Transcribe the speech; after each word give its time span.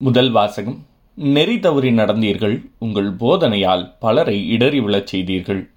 முதல் 0.00 0.30
வாசகம். 0.30 0.76
நெறி 1.14 1.58
தவறி 1.58 1.90
நடந்தீர்கள் 1.90 2.54
உங்கள் 2.78 3.08
போதனையால் 3.16 3.82
பலரை 3.98 4.48
இடறி 4.48 4.80
விழச் 4.80 5.06
செய்தீர்கள். 5.06 5.70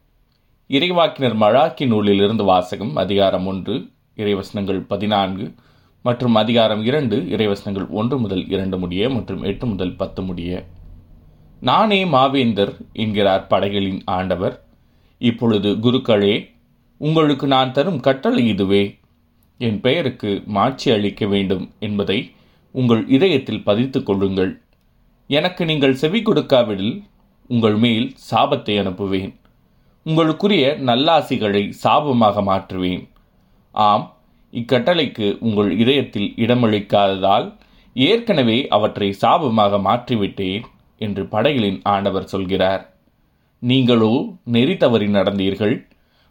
இறைவாக்கினர் 0.70 1.36
மழாக்கி 1.44 1.86
நூலிலிருந்து 1.88 2.44
வாசகம் 2.44 2.96
அதிகாரம் 2.96 3.46
ஒன்று 3.46 3.76
இறைவசனங்கள் 4.16 4.82
பதினான்கு 4.88 5.54
மற்றும் 6.06 6.36
அதிகாரம் 6.36 6.84
இரண்டு 6.84 7.18
இறைவசனங்கள் 7.18 7.88
ஒன்று 7.90 8.20
முதல் 8.20 8.48
இரண்டு 8.48 8.78
முடிய 8.78 9.10
மற்றும் 9.10 9.42
எட்டு 9.44 9.66
முதல் 9.66 9.96
பத்து 9.96 10.22
முடிய. 10.22 10.66
நானே 11.62 12.04
மாவேந்தர் 12.06 12.74
என்கிறார் 12.94 13.48
படைகளின் 13.48 14.02
ஆண்டவர். 14.06 14.62
இப்பொழுது 15.18 15.72
குருக்களே 15.88 16.36
உங்களுக்கு 16.98 17.48
நான் 17.48 17.72
தரும் 17.72 18.00
கட்டளை 18.00 18.48
இதுவே. 18.48 18.84
என் 19.58 19.82
பெயருக்கு 19.82 20.44
மாட்சி 20.46 20.92
அளிக்க 20.92 21.26
வேண்டும் 21.26 21.72
என்பதை 21.80 22.20
உங்கள் 22.72 23.08
இதயத்தில் 23.08 23.64
பதித்துக் 23.66 24.04
கொள்ளுங்கள். 24.04 24.62
எனக்கு 25.28 25.66
நீங்கள் 25.66 25.96
செவி 25.96 26.22
கொடுக்காவிடில் 26.22 27.04
உங்கள் 27.48 27.76
மேல் 27.76 28.16
சாபத்தை 28.32 28.76
அனுப்புவேன். 28.82 29.34
உங்களுக்குரிய 30.04 30.78
நல்லாசிகளை 30.80 31.74
சாபமாக 31.84 32.42
மாற்றுவேன். 32.42 33.08
ஆம் 33.72 34.06
இக்கட்டளைக்கு 34.54 35.38
உங்கள் 35.40 35.78
இதயத்தில் 35.80 36.34
இடமளிக்காததால் 36.36 37.54
ஏற்கனவே 37.94 38.68
அவற்றை 38.68 39.16
சாபமாக 39.22 39.80
மாற்றிவிட்டேன் 39.80 40.64
என்று 40.98 41.26
படைகளின் 41.26 41.80
ஆண்டவர் 41.84 42.24
சொல்கிறார். 42.24 42.84
நீங்களோ 43.60 44.34
நெறி 44.44 44.78
தவறி 44.78 45.08
நடந்தீர்கள். 45.08 45.76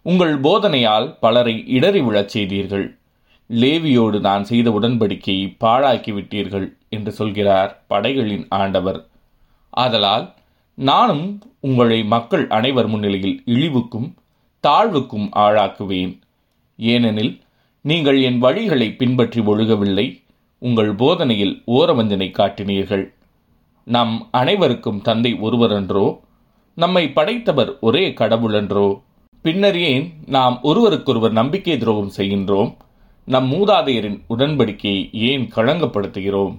உங்கள் 0.02 0.40
போதனையால் 0.40 1.18
பலரை 1.20 1.66
இடறி 1.66 2.00
விழச் 2.00 2.32
செய்தீர்கள். 2.34 2.86
லேவியோடு 3.50 4.20
நான் 4.20 4.44
செய்த 4.44 4.70
உடன்படிக்கையை 4.70 5.56
பாழாக்கி 5.64 6.12
விட்டீர்கள் 6.12 6.76
என்று 6.88 7.12
சொல்கிறார் 7.12 7.84
படைகளின் 7.86 8.46
ஆண்டவர். 8.48 9.06
ஆதலால் 9.70 10.32
நானும் 10.74 11.42
உங்களை 11.60 12.04
மக்கள் 12.04 12.48
அனைவர் 12.48 12.86
முன்னிலையில் 12.86 13.42
இழிவுக்கும் 13.46 14.14
தாழ்வுக்கும் 14.64 15.28
ஆளாக்குவேன். 15.34 16.18
ஏனெனில் 16.76 17.40
நீங்கள் 17.82 18.22
என் 18.22 18.42
வழிகளை 18.42 18.96
பின்பற்றி 18.96 19.40
ஒழுகவில்லை 19.40 20.22
உங்கள் 20.58 20.94
போதனையில் 20.94 21.62
ஓரவஞ்சனை 21.66 22.30
காட்டினீர்கள். 22.30 23.12
நம் 23.84 24.28
அனைவருக்கும் 24.30 25.02
தந்தை 25.02 25.34
ஒருவரன்றோ? 25.34 26.18
நம்மை 26.74 27.08
படைத்தவர் 27.08 27.78
ஒரே 27.80 28.08
கடவுளன்றோ? 28.08 29.00
பின்னர் 29.42 29.78
ஏன் 29.78 30.12
நாம் 30.26 30.58
ஒருவருக்கொருவர் 30.62 31.32
நம்பிக்கை 31.32 31.78
துரோகம் 31.78 32.12
செய்கின்றோம்? 32.16 32.76
நம் 33.24 33.52
மூதாதையரின் 33.52 34.22
உடன்படிக்கையை 34.28 35.12
ஏன் 35.12 35.50
களங்கப்படுத்துகிறோம்? 35.56 36.58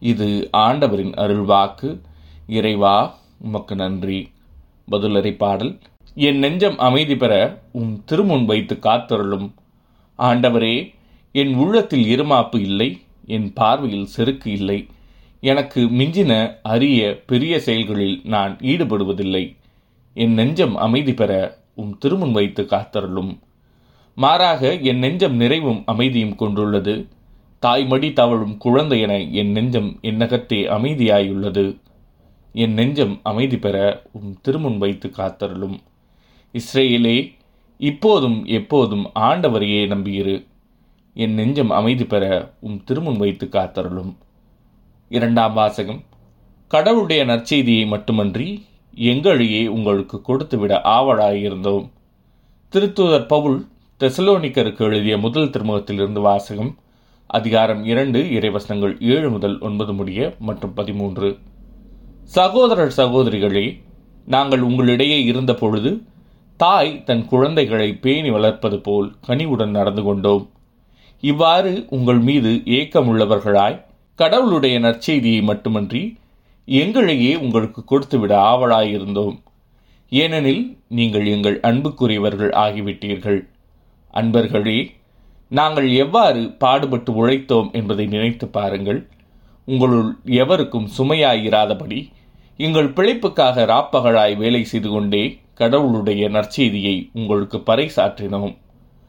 இது 0.00 0.48
ஆண்டவரின் 0.52 1.12
அருள்வாக்கு. 1.12 2.00
இறைவா 2.46 3.18
உமக்கு 3.38 3.76
நன்றி. 3.76 4.30
பதிலறை 4.90 5.36
பாடல். 5.36 5.78
என் 6.14 6.38
நெஞ்சம் 6.38 6.78
அமைதி 6.78 7.16
பெற 7.16 7.62
உம் 7.72 8.04
திருமுன் 8.10 8.44
வைத்து 8.44 8.78
காத்தருளும். 8.82 9.50
ஆண்டவரே 10.18 10.94
என் 11.32 11.54
உள்ளத்தில் 11.54 12.20
இருமாப்பு 12.20 12.58
இல்லை 12.58 13.00
என் 13.26 13.52
பார்வையில் 13.52 14.06
செருக்கு 14.06 14.52
இல்லை. 14.52 14.86
எனக்கு 15.40 15.80
மிஞ்சின 15.80 16.54
அரிய 16.62 17.22
பெரிய 17.26 17.60
செயல்களில் 17.60 18.20
நான் 18.24 18.56
ஈடுபடுவதில்லை. 18.56 19.56
என் 20.14 20.32
நெஞ்சம் 20.32 20.76
அமைதி 20.76 21.14
பெற 21.14 21.58
உம் 21.74 21.98
திருமுன் 22.04 22.32
வைத்து 22.32 22.62
காத்தருளும். 22.62 23.38
மாறாக 24.18 24.74
என் 24.74 24.98
நெஞ்சம் 24.98 25.36
நிறைவும் 25.36 25.82
அமைதியும் 25.86 26.34
கொண்டுள்ளது. 26.34 27.08
தாய்மடி 27.62 28.12
தவழும் 28.12 28.58
குழந்தை 28.58 29.00
என 29.00 29.20
என் 29.20 29.50
நெஞ்சம் 29.50 29.98
என்னகத்தே 30.02 30.66
அமைதியாயுள்ளது. 30.66 31.80
என் 32.52 32.72
நெஞ்சம் 32.72 33.20
அமைதி 33.22 33.58
பெற 33.58 34.02
உம் 34.12 34.38
திருமுன் 34.48 34.78
வைத்து 34.78 35.08
காத்தருளும். 35.08 35.78
இஸ்ரேலே 36.52 37.32
இப்போதும் 37.78 38.44
எப்போதும் 38.44 39.10
ஆண்டவரையே 39.14 39.86
நம்பியிரு. 39.86 40.46
என் 41.14 41.34
நெஞ்சம் 41.34 41.70
அமைதி 41.70 42.04
பெற 42.04 42.52
உம் 42.60 42.82
திருமுன் 42.90 43.16
வைத்து 43.16 43.48
காத்தருளும். 43.52 44.14
இரண்டாம் 45.08 45.52
வாசகம். 45.52 46.02
கடவுளுடைய 46.68 47.24
நற்செய்தியை 47.24 47.86
மட்டுமன்றி 47.86 48.64
எங்களையே 48.96 49.66
உங்களுக்கு 49.66 50.20
கொடுத்துவிட 50.20 50.80
ஆவலாயிருந்தோம். 50.84 51.88
திருத்துதர் 52.72 53.26
பவுல் 53.26 53.66
தெசலோனிக்கருக்கு 54.02 54.78
எழுதிய 54.78 55.18
முதல் 55.18 55.48
திருமுகத்திலிருந்து 55.50 56.20
வாசகம் 56.20 56.78
அதிகாரம் 57.26 57.84
இரண்டு 57.84 58.20
இறைவசனங்கள் 58.22 59.00
ஏழு 59.00 59.30
முதல் 59.30 59.60
ஒன்பது 59.60 59.92
முடிய 59.92 60.36
மற்றும் 60.38 60.74
பதிமூன்று. 60.74 61.38
சகோதரர் 62.24 62.92
சகோதரிகளே 62.96 63.80
நாங்கள் 64.26 64.60
உங்களிடையே 64.60 65.18
இருந்த 65.24 65.54
பொழுது 65.54 66.02
தாய் 66.56 67.02
தன் 67.04 67.26
குழந்தைகளை 67.26 67.94
பேணி 67.94 68.30
வளர்ப்பது 68.30 68.80
போல் 68.80 69.12
கனிவுடன் 69.26 69.70
நடந்து 69.70 70.02
கொண்டோம். 70.02 70.48
இவ்வாறு 71.20 71.86
உங்கள் 71.90 72.18
மீது 72.18 72.50
ஏக்கமுள்ளவர்களாய் 72.50 73.84
கடவுளுடைய 74.14 74.80
நற்செய்தியை 74.80 75.42
மட்டுமன்றி 75.42 76.16
எங்களையே 76.64 77.36
உங்களுக்கு 77.36 77.84
கொடுத்துவிட 77.84 78.36
ஆவலாயிருந்தோம். 78.36 79.38
ஏனெனில் 80.08 80.78
நீங்கள் 80.88 81.26
எங்கள் 81.26 81.60
அன்புக்குரியவர்கள் 81.60 82.54
ஆகிவிட்டீர்கள். 82.66 83.48
அன்பர்களே 84.14 84.90
நாங்கள் 85.48 85.90
எவ்வாறு 85.90 86.50
பாடுபட்டு 86.58 87.12
உழைத்தோம் 87.12 87.72
என்பதை 87.72 88.06
நினைத்து 88.06 88.48
பாருங்கள். 88.48 89.06
உங்களுள் 89.64 90.16
எவருக்கும் 90.24 90.88
சுமையாயிராதபடி 90.98 92.08
எங்கள் 92.56 92.88
பிழைப்புக்காக 92.88 93.64
ராப்பகலாய் 93.64 94.36
வேலை 94.36 94.64
செய்து 94.64 94.90
கொண்டே 94.90 95.38
கடவுளுடைய 95.54 96.28
நற்செய்தியை 96.28 97.08
உங்களுக்கு 97.12 97.58
பறைசாற்றினோம். 97.58 98.56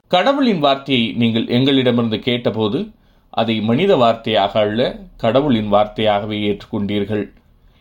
கடவுளின் 0.08 0.60
வார்த்தையை 0.60 1.12
நீங்கள் 1.12 1.48
எங்களிடமிருந்து 1.48 2.20
கேட்டபோது 2.20 2.90
அதை 3.30 3.62
மனித 3.62 3.96
வார்த்தையாக 3.96 4.54
அல்ல 4.54 5.00
கடவுளின் 5.18 5.72
வார்த்தையாகவே 5.74 6.38
ஏற்றுக்கொண்டீர்கள். 6.50 7.26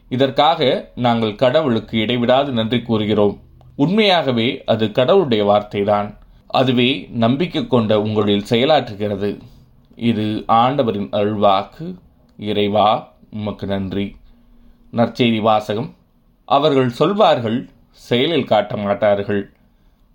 இதற்காக 0.09 0.91
நாங்கள் 0.95 1.35
கடவுளுக்கு 1.35 1.99
இடைவிடாது 1.99 2.53
நன்றி 2.53 2.83
கூறுகிறோம். 2.83 3.39
உண்மையாகவே 3.77 4.63
அது 4.67 4.93
கடவுளுடைய 4.93 5.45
வார்த்தைதான். 5.45 6.17
அதுவே 6.51 7.09
நம்பிக்கை 7.11 7.67
கொண்ட 7.67 8.01
உங்களில் 8.01 8.49
செயலாற்றுகிறது. 8.51 9.39
இது 9.97 10.45
ஆண்டவரின் 10.47 11.09
அருள்வாக்கு. 11.09 11.95
இறைவா 12.37 13.09
உமக்கு 13.31 13.67
நன்றி. 13.67 14.17
நற்செய்தி 14.93 15.41
வாசகம். 15.41 15.95
அவர்கள் 16.45 16.89
சொல்வார்கள் 16.89 17.71
செயலில் 17.91 18.45
காட்ட 18.45 18.77
மாட்டார்கள். 18.77 19.51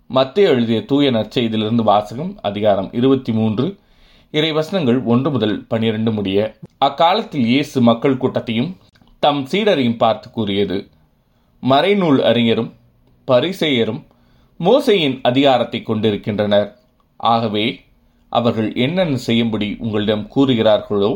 மத்திய 0.06 0.48
எழுதிய 0.48 0.84
தூய 0.84 1.10
நற்செய்தியிலிருந்து 1.10 1.82
வாசகம் 1.82 2.38
அதிகாரம் 2.42 2.92
இருபத்தி 2.92 3.32
மூன்று 3.32 3.78
இறை 4.30 4.52
வசனங்கள் 4.52 5.02
ஒன்று 5.02 5.30
முதல் 5.30 5.66
பனிரெண்டு 5.66 6.12
முடிய 6.12 6.56
அக்காலத்தில் 6.78 7.44
இயேசு 7.44 7.80
மக்கள் 7.80 8.16
கூட்டத்தையும் 8.16 8.76
தம் 9.18 9.46
சீடரையும் 9.46 9.96
பார்த்து 9.96 10.30
கூறியது 10.30 10.88
மறைநூல் 11.62 12.20
அறிஞரும் 12.22 12.72
பரிசெயரும் 13.28 14.04
மோசையின் 14.60 15.16
அதிகாரத்தை 15.22 15.82
கொண்டிருக்கின்றனர். 15.82 16.68
ஆகவே 17.20 17.66
அவர்கள் 18.28 18.68
என்னென்ன 18.76 19.16
செய்யும்படி 19.16 19.68
உங்களிடம் 19.84 20.24
கூறுகிறார்களோ 20.34 21.12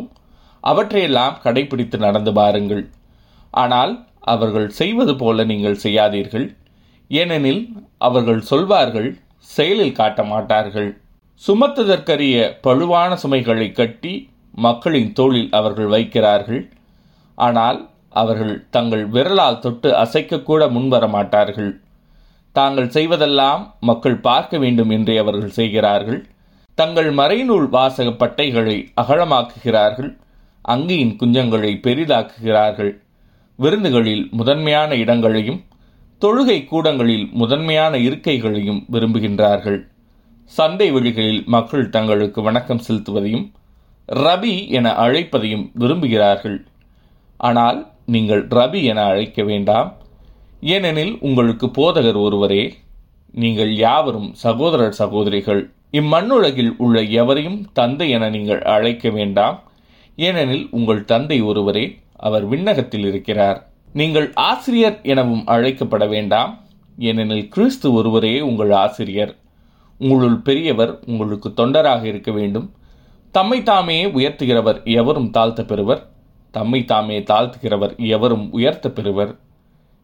அவற்றையெல்லாம் 0.64 1.36
கடைபிடித்து 1.44 1.96
நடந்து 1.96 2.32
பாருங்கள். 2.32 2.84
ஆனால் 3.50 3.92
அவர்கள் 4.20 4.68
செய்வது 4.68 5.16
போல 5.16 5.44
நீங்கள் 5.44 5.82
செய்யாதீர்கள். 5.84 6.46
ஏனெனில் 7.10 7.62
அவர்கள் 7.98 8.40
சொல்வார்கள் 8.40 9.10
செயலில் 9.40 9.98
காட்ட 10.00 10.22
மாட்டார்கள். 10.24 10.90
சுமத்துதற்கரிய 11.42 12.36
பழுவான 12.66 13.10
சுமைகளை 13.14 13.68
கட்டி 13.72 14.14
மக்களின் 14.54 15.12
தோளில் 15.12 15.50
அவர்கள் 15.50 15.86
வைக்கிறார்கள். 15.86 16.62
ஆனால் 17.38 17.78
அவர்கள் 18.22 18.54
தங்கள் 18.70 19.04
விரலால் 19.06 19.62
தொட்டு 19.64 19.88
அசைக்கக்கூட 20.04 20.62
முன்வர 20.76 21.04
மாட்டார்கள். 21.08 21.70
தாங்கள் 22.58 22.94
செய்வதெல்லாம் 22.96 23.62
மக்கள் 23.88 24.18
பார்க்க 24.26 24.58
வேண்டும் 24.64 24.90
என்றே 24.96 25.16
அவர்கள் 25.22 25.56
செய்கிறார்கள். 25.58 26.20
தங்கள் 26.78 27.10
மறைநூல் 27.14 27.68
வாசக 27.76 28.08
பட்டைகளை 28.22 28.76
அகலமாக்குகிறார்கள். 29.02 30.10
அங்கியின் 30.64 31.14
குஞ்சங்களை 31.20 31.72
பெரிதாக்குகிறார்கள். 31.86 32.92
விருந்துகளில் 33.58 34.24
முதன்மையான 34.38 34.90
இடங்களையும் 35.02 35.60
தொழுகை 36.22 36.58
கூடங்களில் 36.64 37.26
முதன்மையான 37.40 37.94
இருக்கைகளையும் 38.06 38.80
விரும்புகின்றார்கள். 38.94 39.78
சந்தை 40.52 40.88
வெளிகளில் 40.94 41.42
மக்கள் 41.54 41.86
தங்களுக்கு 41.96 42.40
வணக்கம் 42.42 42.84
செலுத்துவதையும் 42.86 43.46
ரபி 44.08 44.54
என 44.76 44.92
அழைப்பதையும் 45.04 45.64
விரும்புகிறார்கள். 45.80 46.58
ஆனால் 47.40 47.78
நீங்கள் 48.14 48.42
ரபி 48.58 48.80
என 48.90 49.00
அழைக்க 49.12 49.42
வேண்டாம். 49.50 49.90
ஏனெனில் 50.60 51.18
உங்களுக்கு 51.20 51.66
போதகர் 51.66 52.20
ஒருவரே 52.20 52.74
நீங்கள் 53.32 53.74
யாவரும் 53.76 54.34
சகோதரர் 54.34 54.92
சகோதரிகள். 54.92 55.70
இம்மண்ணுலகில் 55.92 56.76
உள்ள 56.76 57.02
எவரையும் 57.02 57.66
தந்தை 57.72 58.10
என 58.10 58.28
நீங்கள் 58.28 58.62
அழைக்க 58.62 59.10
வேண்டாம். 59.10 59.62
ஏனெனில் 60.16 60.68
உங்கள் 60.70 61.04
தந்தை 61.04 61.40
ஒருவரே 61.40 61.98
அவர் 62.16 62.48
விண்ணகத்தில் 62.48 63.06
இருக்கிறார். 63.06 63.68
நீங்கள் 63.92 64.32
ஆசிரியர் 64.34 64.98
எனவும் 65.02 65.46
அழைக்கப்பட 65.46 66.08
வேண்டாம். 66.08 66.66
ஏனெனில் 66.98 67.48
கிறிஸ்து 67.48 67.92
ஒருவரே 67.92 68.40
உங்கள் 68.40 68.70
ஆசிரியர். 68.70 69.36
உங்களுள் 69.98 70.38
பெரியவர் 70.38 70.98
உங்களுக்கு 71.06 71.48
தொண்டராக 71.48 72.04
இருக்க 72.04 72.30
வேண்டும். 72.32 72.72
தம்மை 73.30 73.62
தாமே 73.62 74.04
உயர்த்துகிறவர் 74.04 74.84
எவரும் 74.84 75.30
தாழ்த்த 75.30 75.66
பெறுவர் 75.66 76.06
தம்மை 76.50 76.84
தாமே 76.84 77.18
தாழ்த்துகிறவர் 77.20 77.96
எவரும் 77.96 78.52
உயர்த்த 78.52 78.90
பெறுவர் 78.90 79.36